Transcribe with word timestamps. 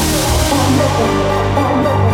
oh 0.00 0.66
no, 0.78 0.86
oh 1.60 1.82
no. 1.82 2.07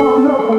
Oh, 0.00 0.16
no. 0.16 0.57